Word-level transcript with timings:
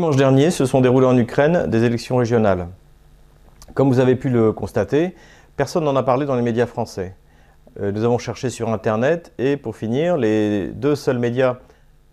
Dimanche 0.00 0.16
dernier 0.16 0.50
se 0.50 0.64
sont 0.64 0.80
déroulées 0.80 1.06
en 1.06 1.18
Ukraine 1.18 1.66
des 1.66 1.84
élections 1.84 2.16
régionales. 2.16 2.68
Comme 3.74 3.88
vous 3.88 4.00
avez 4.00 4.16
pu 4.16 4.30
le 4.30 4.50
constater, 4.50 5.14
personne 5.58 5.84
n'en 5.84 5.94
a 5.94 6.02
parlé 6.02 6.24
dans 6.24 6.36
les 6.36 6.40
médias 6.40 6.64
français. 6.64 7.14
Euh, 7.78 7.92
nous 7.92 8.02
avons 8.02 8.16
cherché 8.16 8.48
sur 8.48 8.70
Internet 8.70 9.34
et 9.36 9.58
pour 9.58 9.76
finir, 9.76 10.16
les 10.16 10.68
deux 10.68 10.94
seuls 10.94 11.18
médias 11.18 11.58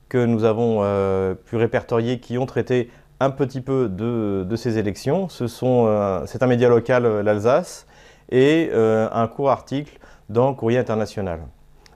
que 0.09 0.25
nous 0.25 0.43
avons 0.43 0.79
euh, 0.81 1.33
pu 1.33 1.55
répertorier 1.55 2.19
qui 2.19 2.37
ont 2.37 2.45
traité 2.45 2.92
un 3.21 3.29
petit 3.29 3.61
peu 3.61 3.87
de, 3.87 4.56
ces 4.57 4.78
élections, 4.78 5.29
euh, 5.42 6.23
c'est 6.25 6.43
un 6.43 6.47
média 6.47 6.67
local, 6.67 7.21
l'Alsace, 7.21 7.87
et 8.29 8.69
un 8.73 9.28
court 9.29 9.50
article 9.50 9.97
dans 10.28 10.54
Courrier 10.54 10.78
International. 10.78 11.39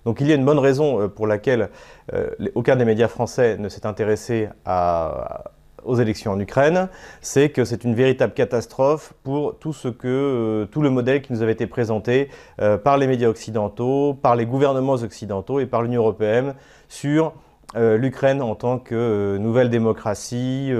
Donc 0.05 0.21
il 0.21 0.27
y 0.27 0.31
a 0.31 0.35
une 0.35 0.45
bonne 0.45 0.57
raison 0.57 1.09
pour 1.09 1.27
laquelle 1.27 1.69
aucun 2.55 2.77
des 2.77 2.85
médias 2.85 3.09
français 3.09 3.57
ne 3.57 3.67
s'est 3.67 3.85
intéressé 3.85 4.47
à, 4.63 5.51
aux 5.85 5.95
élections 5.95 6.31
en 6.31 6.39
Ukraine, 6.39 6.89
c'est 7.21 7.49
que 7.49 7.65
c'est 7.65 7.83
une 7.83 7.95
véritable 7.95 8.33
catastrophe 8.33 9.13
pour 9.23 9.57
tout 9.59 9.73
euh, 10.05 10.65
le 10.75 10.89
modèle 10.89 11.21
qui 11.21 11.33
nous 11.33 11.41
avait 11.41 11.51
été 11.51 11.67
présenté 11.67 12.29
euh, 12.61 12.77
par 12.77 12.97
les 12.97 13.07
médias 13.07 13.29
occidentaux, 13.29 14.13
par 14.13 14.35
les 14.35 14.45
gouvernements 14.45 14.93
occidentaux 14.93 15.59
et 15.59 15.65
par 15.65 15.81
l'Union 15.81 16.01
européenne 16.01 16.55
sur 16.87 17.33
euh, 17.75 17.97
l'Ukraine 17.97 18.41
en 18.41 18.55
tant 18.55 18.79
que 18.79 19.37
nouvelle 19.37 19.69
démocratie, 19.69 20.71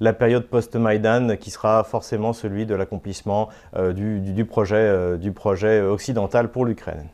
la 0.00 0.12
période 0.12 0.46
post-Maïdan 0.46 1.36
qui 1.36 1.50
sera 1.50 1.84
forcément 1.84 2.32
celui 2.32 2.66
de 2.66 2.74
l'accomplissement 2.74 3.48
du 3.94 4.44
projet 4.44 5.80
occidental 5.80 6.50
pour 6.50 6.64
l'Ukraine. 6.64 7.08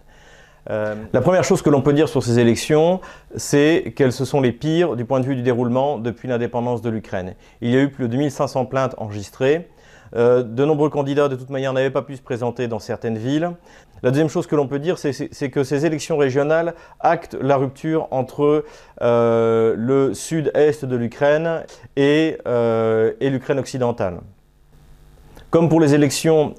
Euh, 0.70 0.94
la 1.12 1.20
première 1.20 1.44
chose 1.44 1.62
que 1.62 1.70
l'on 1.70 1.82
peut 1.82 1.92
dire 1.92 2.08
sur 2.08 2.22
ces 2.22 2.38
élections, 2.38 3.00
c'est 3.36 3.92
qu'elles 3.96 4.12
se 4.12 4.24
sont 4.24 4.40
les 4.40 4.52
pires 4.52 4.96
du 4.96 5.04
point 5.04 5.20
de 5.20 5.26
vue 5.26 5.36
du 5.36 5.42
déroulement 5.42 5.98
depuis 5.98 6.28
l'indépendance 6.28 6.82
de 6.82 6.90
l'Ukraine. 6.90 7.34
Il 7.60 7.70
y 7.70 7.76
a 7.76 7.80
eu 7.80 7.90
plus 7.90 8.04
de 8.04 8.08
2500 8.08 8.66
plaintes 8.66 8.94
enregistrées. 8.98 9.68
Euh, 10.16 10.42
de 10.42 10.64
nombreux 10.64 10.90
candidats, 10.90 11.28
de 11.28 11.36
toute 11.36 11.50
manière, 11.50 11.72
n'avaient 11.72 11.90
pas 11.90 12.02
pu 12.02 12.16
se 12.16 12.22
présenter 12.22 12.68
dans 12.68 12.78
certaines 12.78 13.18
villes. 13.18 13.50
La 14.02 14.10
deuxième 14.10 14.28
chose 14.28 14.46
que 14.46 14.54
l'on 14.54 14.68
peut 14.68 14.78
dire, 14.78 14.98
c'est 14.98 15.50
que 15.50 15.64
ces 15.64 15.86
élections 15.86 16.16
régionales 16.16 16.74
actent 17.00 17.36
la 17.40 17.56
rupture 17.56 18.06
entre 18.10 18.64
euh, 19.00 19.74
le 19.76 20.12
sud-est 20.12 20.84
de 20.84 20.94
l'Ukraine 20.94 21.62
et, 21.96 22.36
et 22.46 23.30
l'Ukraine 23.30 23.58
occidentale. 23.58 24.18
Comme 25.48 25.68
pour 25.70 25.80
les 25.80 25.94
élections 25.94 26.54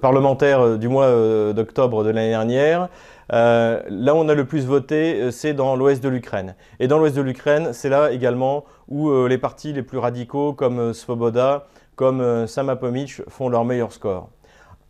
parlementaires 0.00 0.78
du 0.78 0.88
mois 0.88 1.10
d'octobre 1.52 2.04
de 2.04 2.10
l'année 2.10 2.30
dernière, 2.30 2.88
euh, 3.32 3.82
là 3.88 4.14
où 4.14 4.18
on 4.18 4.28
a 4.28 4.34
le 4.34 4.46
plus 4.46 4.66
voté, 4.66 5.20
euh, 5.20 5.30
c'est 5.30 5.54
dans 5.54 5.76
l'ouest 5.76 6.02
de 6.02 6.08
l'Ukraine. 6.08 6.54
Et 6.80 6.88
dans 6.88 6.98
l'ouest 6.98 7.16
de 7.16 7.22
l'Ukraine, 7.22 7.72
c'est 7.72 7.88
là 7.88 8.10
également 8.10 8.64
où 8.88 9.10
euh, 9.10 9.28
les 9.28 9.38
partis 9.38 9.72
les 9.72 9.82
plus 9.82 9.98
radicaux, 9.98 10.52
comme 10.52 10.94
Svoboda, 10.94 11.66
comme 11.96 12.46
Samapomich, 12.46 13.22
font 13.28 13.48
leur 13.48 13.64
meilleur 13.64 13.92
score. 13.92 14.30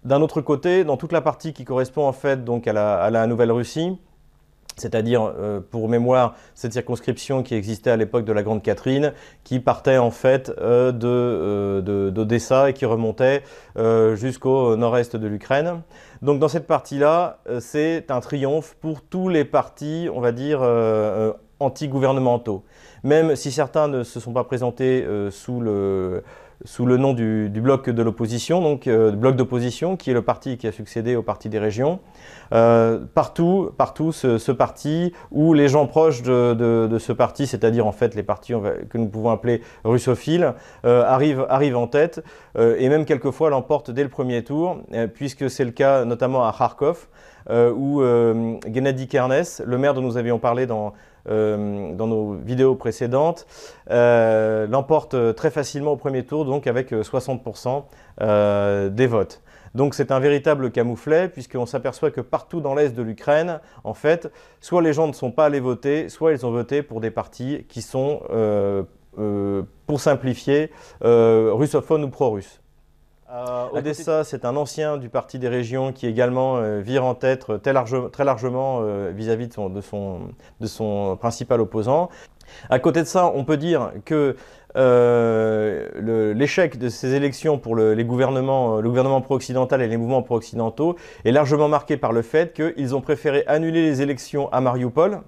D'un 0.04 0.22
autre 0.22 0.40
côté, 0.40 0.84
dans 0.84 0.96
toute 0.96 1.12
la 1.12 1.20
partie 1.20 1.52
qui 1.52 1.64
correspond 1.64 2.06
en 2.06 2.12
fait 2.12 2.44
donc 2.44 2.68
à 2.68 3.10
la 3.10 3.26
Nouvelle-Russie, 3.26 3.98
c'est-à-dire, 4.80 5.32
euh, 5.38 5.60
pour 5.60 5.88
mémoire, 5.88 6.34
cette 6.54 6.72
circonscription 6.72 7.42
qui 7.42 7.54
existait 7.54 7.90
à 7.90 7.96
l'époque 7.96 8.24
de 8.24 8.32
la 8.32 8.42
Grande 8.42 8.62
Catherine, 8.62 9.12
qui 9.44 9.60
partait 9.60 9.98
en 9.98 10.10
fait 10.10 10.50
euh, 10.58 10.92
euh, 11.04 12.10
d'Odessa 12.10 12.70
et 12.70 12.72
qui 12.72 12.84
remontait 12.84 13.42
jusqu'au 14.14 14.76
nord-est 14.76 15.16
de 15.16 15.26
l'Ukraine. 15.26 15.82
Donc 16.22 16.40
dans 16.40 16.48
cette 16.48 16.66
partie-là, 16.66 17.38
c'est 17.60 18.10
un 18.10 18.20
triomphe 18.20 18.76
pour 18.80 19.02
tous 19.02 19.28
les 19.28 19.44
partis, 19.44 20.08
on 20.12 20.20
va 20.20 20.32
dire, 20.32 20.60
anti-gouvernementaux. 21.60 22.64
Même 23.04 23.36
si 23.36 23.52
certains 23.52 23.86
ne 23.88 24.02
se 24.02 24.18
sont 24.18 24.32
pas 24.32 24.44
présentés 24.44 25.06
sous 25.30 25.60
le 25.60 26.24
sous 26.64 26.86
le 26.86 26.96
nom 26.96 27.12
du, 27.12 27.48
bloc 27.48 27.88
de 27.88 28.02
l'opposition, 28.02 28.60
donc 28.60 28.86
euh, 28.86 29.12
bloc 29.12 29.36
d'opposition, 29.36 29.96
qui 29.96 30.10
est 30.10 30.14
le 30.14 30.22
parti 30.22 30.56
qui 30.56 30.66
a 30.66 30.72
succédé 30.72 31.14
au 31.14 31.22
parti 31.22 31.48
des 31.48 31.58
régions. 31.58 32.00
Euh, 32.52 32.98
partout, 33.14 33.70
partout 33.76 34.10
ce, 34.12 34.50
parti, 34.52 35.12
ou 35.30 35.54
les 35.54 35.68
gens 35.68 35.86
proches 35.86 36.22
de, 36.22 36.96
ce 36.98 37.12
parti, 37.12 37.46
c'est-à-dire 37.46 37.86
en 37.86 37.92
fait 37.92 38.14
les 38.14 38.22
partis 38.22 38.54
que 38.90 38.98
nous 38.98 39.08
pouvons 39.08 39.30
appeler 39.30 39.62
russophiles, 39.84 40.54
euh, 40.84 41.04
arrivent, 41.04 41.46
arrivent, 41.48 41.76
en 41.76 41.86
tête, 41.86 42.24
et 42.58 42.88
même 42.88 43.04
quelquefois 43.04 43.50
l'emportent 43.50 43.90
dès 43.90 44.02
le 44.02 44.08
premier 44.08 44.42
tour, 44.42 44.78
puisque 45.14 45.48
c'est 45.48 45.64
le 45.64 45.70
cas 45.70 46.04
notamment 46.04 46.46
à 46.46 46.52
Kharkov, 46.52 47.06
où 47.50 48.02
Gennady 48.02 49.06
Kernes, 49.06 49.44
le 49.64 49.78
maire 49.78 49.94
dont 49.94 50.02
nous 50.02 50.16
avions 50.16 50.38
parlé 50.38 50.66
dans 50.66 50.92
euh, 51.28 51.94
dans 51.94 52.06
nos 52.06 52.34
vidéos 52.34 52.74
précédentes, 52.74 53.46
euh, 53.90 54.66
l'emporte 54.66 55.34
très 55.34 55.50
facilement 55.50 55.92
au 55.92 55.96
premier 55.96 56.24
tour, 56.24 56.44
donc 56.44 56.66
avec 56.66 56.92
60% 56.92 57.84
euh, 58.20 58.88
des 58.88 59.06
votes. 59.06 59.42
Donc 59.74 59.94
c'est 59.94 60.10
un 60.10 60.20
véritable 60.20 60.70
camouflet, 60.70 61.28
puisqu'on 61.28 61.66
s'aperçoit 61.66 62.10
que 62.10 62.20
partout 62.20 62.60
dans 62.60 62.74
l'Est 62.74 62.94
de 62.94 63.02
l'Ukraine, 63.02 63.60
en 63.84 63.94
fait, 63.94 64.30
soit 64.60 64.82
les 64.82 64.92
gens 64.92 65.06
ne 65.06 65.12
sont 65.12 65.30
pas 65.30 65.46
allés 65.46 65.60
voter, 65.60 66.08
soit 66.08 66.32
ils 66.32 66.46
ont 66.46 66.50
voté 66.50 66.82
pour 66.82 67.00
des 67.00 67.10
partis 67.10 67.66
qui 67.68 67.82
sont, 67.82 68.22
pour 69.86 70.00
simplifier, 70.00 70.72
russophones 71.02 72.04
ou 72.04 72.08
pro-russes. 72.08 72.60
Euh, 73.30 73.66
Odessa, 73.72 74.24
c'est 74.24 74.46
un 74.46 74.56
ancien 74.56 74.96
du 74.96 75.10
Parti 75.10 75.38
des 75.38 75.48
régions 75.48 75.92
qui 75.92 76.06
également 76.06 76.56
euh, 76.56 76.80
vire 76.80 77.04
en 77.04 77.14
tête 77.14 77.46
très, 77.62 78.24
largement 78.24 78.80
euh, 78.80 79.12
vis-à-vis 79.14 79.48
de, 79.48 80.66
son, 80.66 81.16
principal 81.20 81.60
opposant. 81.60 82.08
À 82.70 82.78
côté 82.78 83.02
de 83.02 83.06
ça, 83.06 83.30
on 83.34 83.44
peut 83.44 83.58
dire 83.58 83.92
que 84.06 84.34
l'échec 86.34 86.78
de 86.78 86.88
ces 86.88 87.14
élections 87.14 87.58
pour 87.58 87.76
les 87.76 88.04
gouvernements, 88.04 88.80
le 88.80 88.88
gouvernement 88.88 89.20
pro-occidental 89.20 89.82
et 89.82 89.88
les 89.88 89.98
mouvements 89.98 90.22
pro-occidentaux 90.22 90.96
est 91.26 91.32
largement 91.32 91.68
marqué 91.68 91.98
par 91.98 92.12
le 92.12 92.22
fait 92.22 92.54
qu'ils 92.54 92.94
ont 92.94 93.02
préféré 93.02 93.44
annuler 93.46 93.82
les 93.82 94.00
élections 94.00 94.50
à 94.52 94.62
Mariupol, 94.62 95.20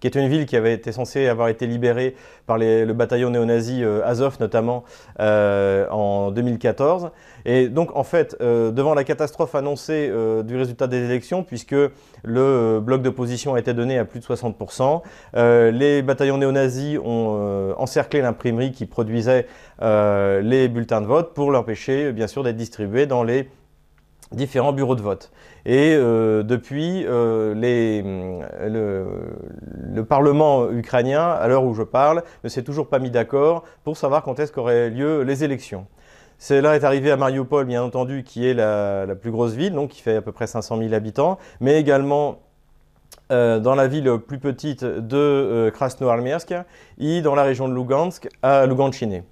qui 0.00 0.06
est 0.06 0.14
une 0.14 0.28
ville 0.28 0.46
qui 0.46 0.56
avait 0.56 0.74
été 0.74 0.92
censée 0.92 1.26
avoir 1.28 1.48
été 1.48 1.66
libérée 1.66 2.14
par 2.46 2.58
le 2.58 2.92
bataillon 2.92 3.30
néo-nazi 3.30 3.82
euh, 3.82 4.04
Azov 4.04 4.36
notamment 4.40 4.84
euh, 5.20 5.86
en 5.90 6.30
2014. 6.30 7.10
Et 7.44 7.68
donc 7.68 7.94
en 7.96 8.04
fait, 8.04 8.36
euh, 8.40 8.70
devant 8.70 8.94
la 8.94 9.04
catastrophe 9.04 9.54
annoncée 9.54 10.12
du 10.44 10.56
résultat 10.56 10.86
des 10.86 11.04
élections, 11.04 11.42
puisque 11.42 11.74
le 12.24 12.80
bloc 12.80 13.02
d'opposition 13.02 13.54
a 13.54 13.58
été 13.58 13.72
donné 13.74 13.98
à 13.98 14.04
plus 14.04 14.20
de 14.20 14.24
60%, 14.24 15.02
les 15.72 16.02
bataillons 16.02 16.38
néo-nazis 16.38 16.98
ont 16.98 17.74
encerclé 17.78 18.20
l'imprimerie 18.20 18.72
qui 18.72 18.86
produisait 18.86 19.46
les 19.80 20.68
bulletins 20.68 21.00
de 21.00 21.06
vote 21.06 21.34
pour 21.34 21.50
l'empêcher 21.50 22.12
bien 22.12 22.26
sûr 22.26 22.42
d'être 22.42 22.56
distribués 22.56 23.06
dans 23.06 23.22
les 23.22 23.48
différents 24.32 24.72
bureaux 24.72 24.96
de 24.96 25.02
vote. 25.02 25.30
Et 25.64 25.94
euh, 25.94 26.42
depuis, 26.42 27.04
euh, 27.06 27.54
les, 27.54 28.02
le, 28.02 29.06
le, 29.92 30.04
Parlement 30.04 30.70
ukrainien, 30.70 31.30
à 31.30 31.48
l'heure 31.48 31.64
où 31.64 31.74
je 31.74 31.82
parle, 31.82 32.22
ne 32.44 32.48
s'est 32.48 32.62
toujours 32.62 32.88
pas 32.88 32.98
mis 32.98 33.10
d'accord 33.10 33.64
pour 33.84 33.96
savoir 33.96 34.22
quand 34.22 34.38
est-ce 34.38 34.52
qu'auraient 34.52 34.90
lieu 34.90 35.22
les 35.22 35.44
élections. 35.44 35.86
Cela 36.38 36.76
est 36.76 36.84
arrivé 36.84 37.10
à 37.10 37.16
Mariupol, 37.16 37.64
bien 37.64 37.82
entendu, 37.82 38.22
qui 38.22 38.46
est 38.46 38.54
la, 38.54 39.06
plus 39.20 39.30
grosse 39.30 39.54
ville, 39.54 39.72
donc 39.72 39.90
qui 39.90 40.02
fait 40.02 40.16
à 40.16 40.22
peu 40.22 40.32
près 40.32 40.46
500 40.46 40.78
000 40.78 40.92
habitants, 40.92 41.38
mais 41.60 41.80
également 41.80 42.40
euh, 43.32 43.58
dans 43.58 43.74
la 43.74 43.88
ville 43.88 44.18
plus 44.18 44.38
petite 44.38 44.84
de 44.84 45.16
euh, 45.16 45.70
Krasnoarmiersk 45.70 46.54
et 46.98 47.22
dans 47.22 47.34
la 47.34 47.42
région 47.42 47.68
de 47.68 47.74
Lugansk, 47.74 48.28
à 48.42 48.66
Luganchine. 48.66 49.22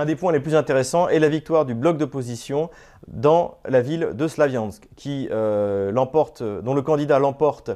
Un 0.00 0.06
des 0.06 0.16
points 0.16 0.32
les 0.32 0.40
plus 0.40 0.54
intéressants 0.54 1.08
est 1.08 1.18
la 1.18 1.28
victoire 1.28 1.66
du 1.66 1.74
bloc 1.74 1.98
d'opposition 1.98 2.70
dans 3.06 3.58
la 3.68 3.82
ville 3.82 4.12
de 4.14 4.28
Slaviansk, 4.28 4.88
qui, 4.96 5.28
euh, 5.30 5.92
dont 5.92 6.72
le 6.72 6.80
candidat 6.80 7.18
l'emporte 7.18 7.68
euh, 7.68 7.74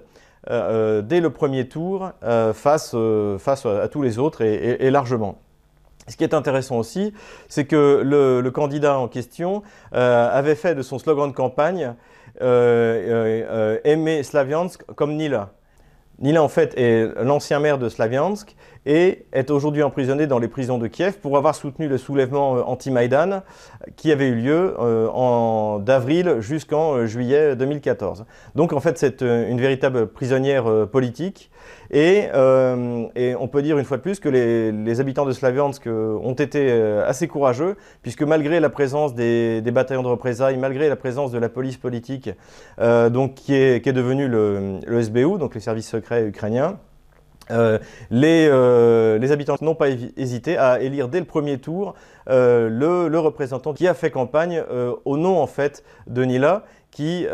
euh, 0.48 1.02
dès 1.02 1.20
le 1.20 1.28
premier 1.28 1.68
tour 1.68 2.12
face, 2.54 2.96
face, 3.38 3.66
à 3.66 3.88
tous 3.88 4.00
les 4.00 4.18
autres 4.18 4.40
et, 4.40 4.90
largement. 4.90 5.36
Ce 6.08 6.16
qui 6.16 6.24
est 6.24 6.32
intéressant 6.32 6.78
aussi, 6.78 7.12
c'est 7.50 7.66
que 7.66 8.00
le, 8.02 8.50
candidat 8.50 8.96
en 8.96 9.08
question 9.08 9.62
avait 9.92 10.54
fait 10.54 10.74
de 10.74 10.80
son 10.80 10.98
slogan 10.98 11.30
de 11.30 11.36
campagne 11.36 11.92
Aimer 12.40 14.22
Slaviansk 14.22 14.82
comme 14.94 15.14
Nila. 15.16 15.50
Nila, 16.20 16.42
en 16.42 16.48
fait, 16.48 16.74
est 16.78 17.08
l'ancien 17.22 17.58
maire 17.58 17.78
de 17.78 17.88
Slaviansk 17.88 18.54
et 18.86 19.24
est 19.32 19.50
aujourd'hui 19.50 19.82
emprisonné 19.82 20.26
dans 20.26 20.38
les 20.38 20.48
prisons 20.48 20.78
de 20.78 20.86
Kiev 20.86 21.14
pour 21.18 21.36
avoir 21.36 21.54
soutenu 21.54 21.88
le 21.88 21.98
soulèvement 21.98 22.56
euh, 22.56 22.62
anti-Maïdan 22.62 23.42
qui 23.96 24.12
avait 24.12 24.28
eu 24.28 24.34
lieu 24.34 24.76
euh, 24.78 25.78
d'avril 25.78 26.36
jusqu'en 26.40 26.94
euh, 26.94 27.06
juillet 27.06 27.56
2014. 27.56 28.26
Donc, 28.54 28.72
en 28.72 28.80
fait, 28.80 28.98
c'est 28.98 29.22
une 29.22 29.60
véritable 29.60 30.06
prisonnière 30.06 30.86
politique 30.88 31.50
et, 31.90 32.28
on 32.34 33.48
peut 33.50 33.62
dire 33.62 33.78
une 33.78 33.84
fois 33.84 33.96
de 33.96 34.02
plus 34.02 34.20
que 34.20 34.28
les, 34.28 35.00
habitants 35.00 35.24
de 35.24 35.32
Slaviansk 35.32 35.86
ont 35.86 36.34
été 36.34 36.70
assez 37.06 37.26
courageux 37.26 37.76
puisque 38.02 38.22
malgré 38.22 38.60
la 38.60 38.68
présence 38.68 39.14
des, 39.14 39.62
bataillons 39.72 40.02
de 40.02 40.08
représailles, 40.08 40.56
malgré 40.56 40.88
la 40.88 40.96
présence 40.96 41.32
de 41.32 41.38
la 41.38 41.48
police 41.48 41.76
politique 41.76 42.30
donc, 42.78 43.34
qui, 43.34 43.54
est, 43.54 43.82
qui 43.82 43.88
est 43.88 43.94
devenue 43.94 44.28
le, 44.28 44.78
le 44.86 45.02
SBU, 45.02 45.38
donc 45.38 45.54
les 45.54 45.60
services 45.60 45.88
secrets 45.88 46.03
ukrainiens, 46.12 46.78
les, 47.50 48.48
les, 49.18 49.32
habitants 49.32 49.56
n'ont 49.60 49.74
pas 49.74 49.88
hésité 50.16 50.56
à 50.56 50.80
élire 50.80 51.08
dès 51.08 51.20
le 51.20 51.26
premier 51.26 51.58
tour 51.58 51.94
le, 52.26 53.08
le, 53.08 53.18
représentant 53.18 53.74
qui 53.74 53.86
a 53.86 53.92
fait 53.92 54.10
campagne 54.10 54.62
au 55.04 55.16
nom 55.18 55.38
en 55.38 55.46
fait 55.46 55.84
de 56.06 56.24
Nila, 56.24 56.64
qui, 56.90 57.26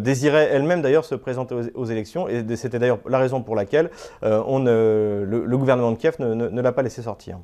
désirait 0.00 0.48
elle-même 0.50 0.80
d'ailleurs 0.80 1.04
se 1.04 1.14
présenter 1.14 1.54
aux, 1.74 1.84
élections, 1.84 2.28
et 2.28 2.44
c'était 2.56 2.78
d'ailleurs 2.78 3.00
la 3.06 3.18
raison 3.18 3.42
pour 3.42 3.56
laquelle 3.56 3.90
le, 4.22 5.56
gouvernement 5.56 5.92
de 5.92 5.96
Kiev 5.96 6.16
ne, 6.18 6.32
ne 6.34 6.62
l'a 6.62 6.72
pas 6.72 6.82
laissé 6.82 7.02
sortir. 7.02 7.38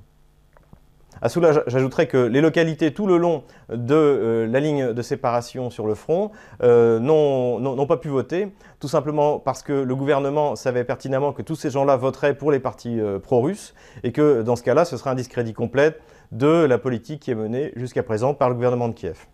À 1.22 1.28
cela, 1.28 1.62
j'ajouterais 1.68 2.08
que 2.08 2.16
les 2.16 2.40
localités 2.40 2.92
tout 2.92 3.06
le 3.06 3.16
long 3.16 3.44
de 3.72 3.94
euh, 3.94 4.46
la 4.48 4.58
ligne 4.58 4.92
de 4.92 5.02
séparation 5.02 5.70
sur 5.70 5.86
le 5.86 5.94
front 5.94 6.32
euh, 6.64 6.98
n'ont 6.98 7.86
pas 7.86 7.96
pu 7.96 8.08
voter, 8.08 8.52
tout 8.80 8.88
simplement 8.88 9.38
parce 9.38 9.62
que 9.62 9.72
le 9.72 9.94
gouvernement 9.94 10.56
savait 10.56 10.82
pertinemment 10.82 11.32
que 11.32 11.42
tous 11.42 11.54
ces 11.54 11.70
gens-là 11.70 11.96
voteraient 11.96 12.34
pour 12.34 12.50
les 12.50 12.58
partis 12.58 12.98
euh, 12.98 13.20
pro-russes 13.20 13.72
et 14.02 14.10
que 14.10 14.42
dans 14.42 14.56
ce 14.56 14.64
cas-là, 14.64 14.84
ce 14.84 14.96
serait 14.96 15.10
un 15.10 15.14
discrédit 15.14 15.52
complet 15.52 15.96
de 16.32 16.64
la 16.64 16.78
politique 16.78 17.20
qui 17.20 17.30
est 17.30 17.36
menée 17.36 17.72
jusqu'à 17.76 18.02
présent 18.02 18.34
par 18.34 18.48
le 18.48 18.56
gouvernement 18.56 18.88
de 18.88 18.94
Kiev. 18.94 19.26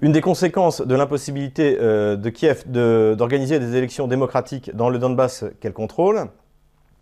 Une 0.00 0.10
des 0.10 0.20
conséquences 0.20 0.80
de 0.80 0.94
l'impossibilité 0.96 1.76
de 1.76 2.28
Kiev 2.30 2.64
d'organiser 2.68 3.58
des 3.58 3.74
élections 3.76 4.06
démocratiques 4.06 4.74
dans 4.74 4.90
le 4.90 4.98
Donbass 4.98 5.44
qu'elle 5.60 5.72
contrôle, 5.72 6.28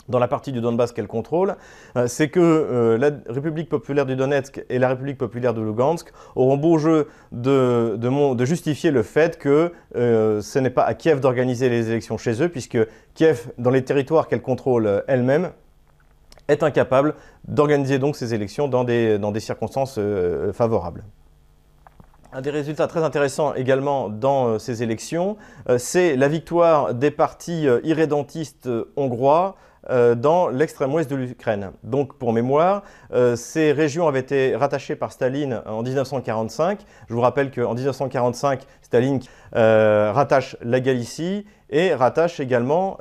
dans 0.08 0.18
la 0.18 0.28
partie 0.28 0.52
du 0.52 0.60
Donbass 0.60 0.92
qu'elle 0.92 1.06
contrôle, 1.06 1.56
euh, 1.96 2.06
c'est 2.06 2.28
que 2.28 2.40
euh, 2.40 2.98
la 2.98 3.10
République 3.32 3.68
populaire 3.68 4.06
du 4.06 4.16
Donetsk 4.16 4.64
et 4.68 4.78
la 4.78 4.88
République 4.88 5.18
populaire 5.18 5.54
de 5.54 5.60
Lugansk 5.60 6.12
auront 6.34 6.56
beau 6.56 6.78
jeu 6.78 7.08
de, 7.32 8.44
justifier 8.44 8.90
le 8.90 9.02
fait 9.02 9.38
que 9.38 9.72
euh, 9.96 10.40
ce 10.40 10.58
n'est 10.58 10.70
pas 10.70 10.84
à 10.84 10.94
Kiev 10.94 11.20
d'organiser 11.20 11.68
les 11.68 11.90
élections 11.90 12.18
chez 12.18 12.42
eux, 12.42 12.48
puisque 12.48 12.78
Kiev, 13.14 13.48
dans 13.58 13.70
les 13.70 13.84
territoires 13.84 14.28
qu'elle 14.28 14.42
contrôle 14.42 15.02
elle-même, 15.08 15.50
est 16.48 16.62
incapable 16.62 17.14
d'organiser 17.48 17.98
donc 17.98 18.14
ces 18.14 18.32
élections 18.32 18.68
dans 18.68 18.84
des, 18.84 19.18
dans 19.18 19.32
des 19.32 19.40
circonstances 19.40 19.98
favorables. 20.52 21.02
Un 22.32 22.40
des 22.40 22.50
résultats 22.50 22.86
très 22.86 23.02
intéressants 23.02 23.54
également 23.54 24.08
dans 24.08 24.60
ces 24.60 24.84
élections, 24.84 25.36
c'est 25.78 26.14
la 26.14 26.28
victoire 26.28 26.94
des 26.94 27.10
partis 27.10 27.66
irrédentistes 27.82 28.68
hongrois 28.96 29.56
dans 29.90 30.48
l'extrême 30.48 30.92
ouest 30.94 31.10
de 31.10 31.16
l'Ukraine. 31.16 31.70
Donc 31.82 32.14
pour 32.14 32.32
mémoire, 32.32 32.82
euh, 33.12 33.36
ces 33.36 33.72
régions 33.72 34.08
avaient 34.08 34.20
été 34.20 34.56
rattachées 34.56 34.96
par 34.96 35.12
Staline 35.12 35.62
en 35.66 35.82
1945. 35.82 36.80
Je 37.08 37.14
vous 37.14 37.20
rappelle 37.20 37.50
qu'en 37.50 37.74
1945, 37.74 38.62
Staline 38.82 39.20
euh, 39.54 40.12
rattache 40.12 40.56
la 40.62 40.80
Galicie 40.80 41.46
et 41.70 41.94
rattache 41.94 42.38
également 42.38 42.98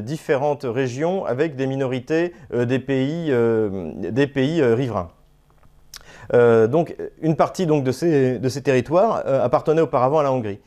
différentes 0.00 0.64
régions 0.64 1.26
avec 1.26 1.54
des 1.54 1.66
minorités 1.66 2.32
des 2.50 2.78
pays, 2.78 3.30
des 3.30 4.26
pays 4.26 4.62
riverains. 4.62 5.10
donc 6.32 6.96
une 7.20 7.36
partie 7.36 7.66
donc, 7.66 7.84
de, 7.84 7.92
ces, 7.92 8.38
de 8.38 8.48
ces 8.48 8.62
territoires 8.62 9.22
appartenait 9.26 9.82
auparavant 9.82 10.20
à 10.20 10.22
la 10.22 10.32
Hongrie. 10.32 10.60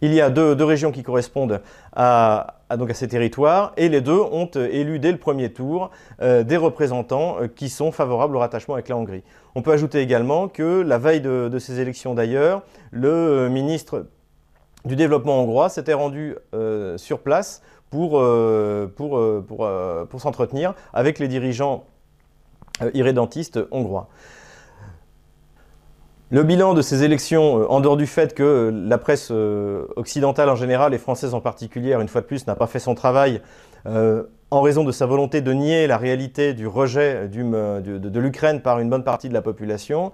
Il 0.00 0.12
y 0.12 0.20
a 0.20 0.28
deux, 0.28 0.64
régions 0.64 0.92
qui 0.92 1.02
correspondent 1.02 1.62
à, 1.94 2.55
donc 2.74 2.90
à, 2.90 2.94
ces 2.94 3.06
territoires 3.06 3.72
et 3.76 3.88
les 3.88 4.00
deux 4.00 4.18
ont 4.18 4.46
élu 4.46 4.98
dès 4.98 5.12
le 5.12 5.18
premier 5.18 5.52
tour 5.52 5.90
euh, 6.20 6.42
des 6.42 6.56
représentants 6.56 7.36
euh, 7.40 7.46
qui 7.46 7.68
sont 7.68 7.92
favorables 7.92 8.34
au 8.34 8.40
rattachement 8.40 8.74
avec 8.74 8.88
la 8.88 8.96
Hongrie. 8.96 9.22
On 9.54 9.62
peut 9.62 9.72
ajouter 9.72 10.00
également 10.00 10.48
que 10.48 10.80
la 10.80 10.98
veille 10.98 11.20
de, 11.20 11.58
ces 11.58 11.80
élections 11.80 12.14
d'ailleurs, 12.14 12.62
le 12.90 13.48
ministre 13.48 14.06
du 14.84 14.96
développement 14.96 15.40
hongrois 15.40 15.68
s'était 15.68 15.94
rendu 15.94 16.36
euh, 16.54 16.98
sur 16.98 17.20
place 17.20 17.62
pour, 17.90 18.20
pour, 18.96 19.68
pour 20.10 20.20
s'entretenir 20.20 20.74
avec 20.92 21.18
les 21.20 21.28
dirigeants 21.28 21.84
irrédentistes 22.92 23.60
hongrois. 23.70 24.08
Le 26.32 26.42
bilan 26.42 26.74
de 26.74 26.82
ces 26.82 27.04
élections, 27.04 27.60
euh, 27.60 27.66
en 27.68 27.78
dehors 27.78 27.96
du 27.96 28.06
fait 28.06 28.34
que 28.34 28.72
la 28.74 28.98
presse 28.98 29.28
euh, 29.30 29.86
occidentale 29.94 30.50
en 30.50 30.56
général 30.56 30.92
et 30.92 30.98
française 30.98 31.34
en 31.34 31.40
particulier, 31.40 31.94
une 31.94 32.08
fois 32.08 32.20
de 32.20 32.26
plus, 32.26 32.48
n'a 32.48 32.56
pas 32.56 32.66
fait 32.66 32.80
son 32.80 32.96
travail 32.96 33.40
euh, 33.86 34.24
en 34.50 34.60
raison 34.60 34.82
de 34.82 34.90
sa 34.90 35.06
volonté 35.06 35.40
de 35.40 35.52
nier 35.52 35.86
la 35.86 35.98
réalité 35.98 36.52
du 36.52 36.66
rejet 36.66 37.28
de, 37.28 38.18
l'Ukraine 38.18 38.60
par 38.60 38.80
une 38.80 38.90
bonne 38.90 39.04
partie 39.04 39.28
de 39.28 39.34
la 39.34 39.42
population. 39.42 40.10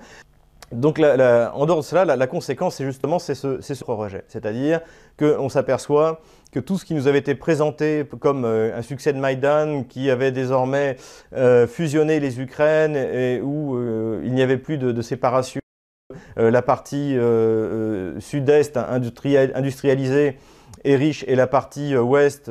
Donc, 0.70 0.98
en 0.98 1.66
dehors 1.66 1.78
de 1.78 1.82
cela, 1.82 2.04
la, 2.04 2.26
conséquence, 2.26 2.76
c'est 2.76 2.84
justement 2.84 3.18
ce, 3.18 3.84
rejet. 3.84 4.24
C'est-à-dire 4.28 4.80
qu'on 5.18 5.50
s'aperçoit 5.50 6.20
que 6.50 6.60
tout 6.60 6.78
ce 6.78 6.86
qui 6.86 6.94
nous 6.94 7.08
avait 7.08 7.18
été 7.18 7.34
présenté 7.34 8.06
comme 8.20 8.46
un 8.46 8.80
succès 8.80 9.12
de 9.12 9.18
Maïdan, 9.18 9.84
qui 9.86 10.10
avait 10.10 10.32
désormais 10.32 10.96
fusionné 11.68 12.20
les 12.20 12.40
Ukraines 12.40 12.96
et 12.96 13.42
où 13.42 13.78
il 14.24 14.32
n'y 14.32 14.40
avait 14.40 14.56
plus 14.56 14.78
de 14.78 15.02
séparation 15.02 15.61
euh, 15.61 15.61
la 16.36 16.62
partie 16.62 17.16
euh, 17.16 17.20
euh, 18.16 18.20
sud-est 18.20 18.76
industrialisée 18.76 20.38
est 20.84 20.96
riche 20.96 21.24
et 21.28 21.36
la 21.36 21.46
partie 21.46 21.96
ouest 21.96 22.50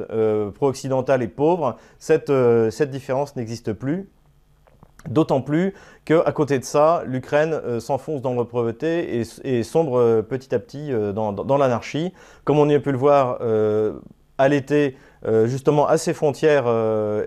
pro-occidentale 0.54 1.22
est 1.22 1.28
pauvre, 1.28 1.78
cette, 2.00 2.32
différence 2.90 3.36
n'existe 3.36 3.74
plus. 3.74 4.10
D'autant 5.10 5.42
plus 5.42 5.74
qu'à 6.06 6.32
côté 6.32 6.60
de 6.60 6.64
ça, 6.64 7.02
l'Ukraine 7.08 7.60
s'enfonce 7.80 8.22
dans 8.22 8.36
la 8.36 8.46
pauvreté 8.46 9.26
et, 9.44 9.64
sombre 9.64 10.22
petit 10.22 10.54
à 10.54 10.60
petit 10.60 10.92
dans, 11.14 11.58
l'anarchie. 11.58 12.14
Comme 12.46 12.60
on 12.60 12.70
y 12.70 12.76
a 12.76 12.80
pu 12.80 12.92
le 12.92 12.98
voir 12.98 13.40
à 14.38 14.48
l'été, 14.48 14.96
justement 15.46 15.88
à 15.88 15.98
ses 15.98 16.14
frontières 16.14 16.68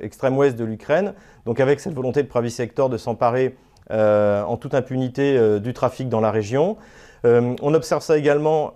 extrême 0.01 0.39
ouest 0.39 0.57
de 0.57 0.65
l'Ukraine, 0.65 1.13
donc 1.45 1.61
avec 1.61 1.81
cette 1.81 1.95
volonté 1.95 2.23
de 2.23 2.29
Pravi 2.29 2.51
Sector 2.51 2.89
de 2.89 2.97
s'emparer 2.97 3.47
euh, 3.49 3.74
en 3.91 4.57
toute 4.57 4.75
impunité 4.75 5.37
euh, 5.37 5.59
du 5.59 5.75
trafic 5.75 6.09
dans 6.09 6.21
la 6.21 6.31
région. 6.31 6.77
Euh, 7.25 7.55
on 7.63 7.75
observe 7.75 8.03
ça 8.03 8.17
également 8.17 8.75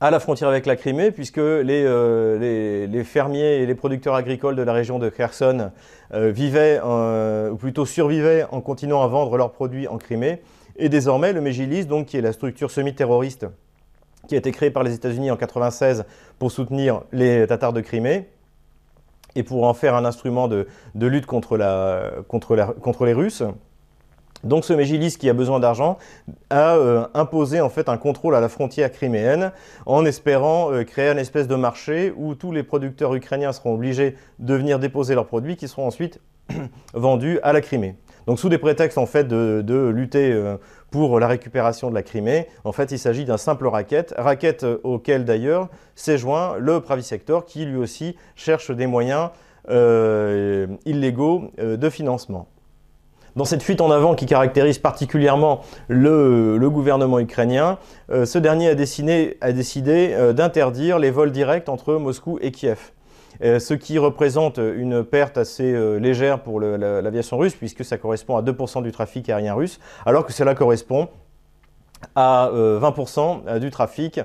à 0.00 0.10
la 0.10 0.18
frontière 0.18 0.48
avec 0.48 0.64
la 0.66 0.76
Crimée, 0.76 1.10
puisque 1.10 1.36
les, 1.36 3.04
fermiers 3.04 3.62
et 3.62 3.66
les 3.66 3.74
producteurs 3.74 4.14
agricoles 4.14 4.56
de 4.56 4.62
la 4.62 4.72
région 4.72 4.98
de 4.98 5.10
Kherson 5.10 5.70
vivaient, 6.10 6.80
ou 6.80 7.56
plutôt 7.56 7.84
survivaient 7.84 8.46
en 8.50 8.62
continuant 8.62 9.02
à 9.02 9.08
vendre 9.08 9.36
leurs 9.36 9.52
produits 9.52 9.88
en 9.88 9.98
Crimée. 9.98 10.40
Et 10.76 10.88
désormais, 10.88 11.34
le 11.34 11.42
Mejilis, 11.42 11.84
donc, 11.84 12.06
qui 12.06 12.16
est 12.16 12.22
la 12.22 12.32
structure 12.32 12.70
semi-terroriste 12.70 13.46
qui 14.26 14.36
a 14.36 14.38
été 14.38 14.52
créée 14.52 14.70
par 14.70 14.84
les 14.84 14.94
États-Unis 14.94 15.30
en 15.30 15.34
1996 15.34 16.04
pour 16.38 16.50
soutenir 16.50 17.02
les 17.12 17.46
Tatars 17.46 17.74
de 17.74 17.82
Crimée, 17.82 18.28
et 19.34 19.42
pour 19.42 19.64
en 19.64 19.74
faire 19.74 19.94
un 19.94 20.04
instrument 20.04 20.48
de, 20.48 20.66
lutte 20.94 21.26
contre 21.26 21.56
les 21.56 23.12
Russes, 23.12 23.42
donc 24.44 24.64
ce 24.64 24.72
Mégilis 24.72 25.16
qui 25.18 25.28
a 25.28 25.34
besoin 25.34 25.60
d'argent 25.60 25.98
a 26.48 26.76
euh, 26.76 27.06
imposé 27.14 27.60
en 27.60 27.68
fait 27.68 27.88
un 27.88 27.98
contrôle 27.98 28.34
à 28.34 28.40
la 28.40 28.48
frontière 28.48 28.90
criméenne 28.90 29.52
en 29.84 30.04
espérant 30.06 30.72
euh, 30.72 30.84
créer 30.84 31.10
une 31.10 31.18
espèce 31.18 31.46
de 31.46 31.56
marché 31.56 32.12
où 32.16 32.34
tous 32.34 32.50
les 32.50 32.62
producteurs 32.62 33.14
ukrainiens 33.14 33.52
seront 33.52 33.74
obligés 33.74 34.16
de 34.38 34.54
venir 34.54 34.78
déposer 34.78 35.14
leurs 35.14 35.26
produits 35.26 35.56
qui 35.56 35.68
seront 35.68 35.86
ensuite 35.86 36.20
vendus 36.94 37.38
à 37.42 37.52
la 37.52 37.60
Crimée. 37.60 37.96
Donc 38.26 38.38
sous 38.38 38.48
des 38.48 38.58
prétextes 38.58 38.98
en 38.98 39.06
fait 39.06 39.28
de, 39.28 39.92
lutter 39.94 40.32
euh, 40.32 40.56
pour 40.90 41.20
la 41.20 41.28
récupération 41.28 41.90
de 41.90 41.94
la 41.94 42.02
Crimée, 42.02 42.46
en 42.64 42.72
fait 42.72 42.92
il 42.92 42.98
s'agit 42.98 43.26
d'un 43.26 43.36
simple 43.36 43.66
racket, 43.66 44.14
racket 44.16 44.64
auquel 44.84 45.26
d'ailleurs 45.26 45.68
s'est 45.94 46.18
joint 46.18 46.56
le 46.58 46.80
Pravi 46.80 47.02
Sector 47.02 47.44
qui 47.44 47.66
lui 47.66 47.76
aussi 47.76 48.16
cherche 48.36 48.70
des 48.70 48.86
moyens 48.86 49.30
illégaux 50.86 51.50
de 51.58 51.90
financement. 51.90 52.48
Dans 53.36 53.44
cette 53.44 53.62
fuite 53.62 53.80
en 53.80 53.90
avant 53.90 54.14
qui 54.14 54.26
caractérise 54.26 54.78
particulièrement 54.78 55.60
le, 55.88 56.58
gouvernement 56.70 57.20
ukrainien, 57.20 57.78
euh, 58.10 58.24
ce 58.26 58.38
dernier 58.38 58.70
a, 58.70 58.74
décidé 58.74 60.14
euh, 60.14 60.32
d'interdire 60.32 60.98
les 60.98 61.10
vols 61.10 61.30
directs 61.30 61.68
entre 61.68 61.94
Moscou 61.94 62.38
et 62.40 62.50
Kiev. 62.50 62.92
Euh, 63.42 63.58
ce 63.58 63.74
qui 63.74 63.98
représente 63.98 64.58
une 64.58 65.04
perte 65.04 65.38
assez 65.38 65.72
légère 65.98 66.42
pour 66.42 66.60
l'aviation 66.60 67.38
russe, 67.38 67.54
puisque 67.54 67.84
ça 67.84 67.98
correspond 67.98 68.36
à 68.36 68.42
2% 68.42 68.82
du 68.82 68.92
trafic 68.92 69.28
aérien 69.28 69.54
russe, 69.54 69.78
alors 70.04 70.26
que 70.26 70.32
cela 70.32 70.54
correspond 70.54 71.08
à 72.16 72.50
20% 72.52 73.58
du 73.58 73.70
trafic 73.70 74.20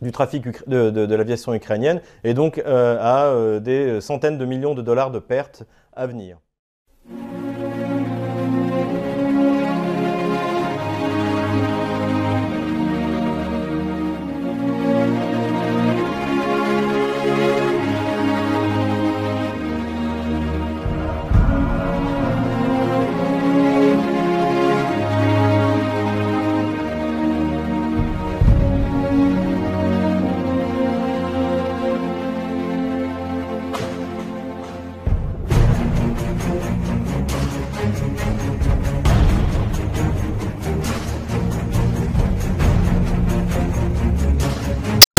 du 0.00 0.12
trafic 0.12 0.66
de 0.66 1.14
l'aviation 1.14 1.52
ukrainienne, 1.52 2.00
et 2.24 2.32
donc 2.32 2.58
à 2.64 3.34
des 3.60 4.00
centaines 4.00 4.38
de 4.38 4.44
millions 4.46 4.74
de 4.74 4.80
dollars 4.80 5.10
de 5.10 5.18
pertes 5.18 5.64
à 5.92 6.06
venir. 6.06 6.38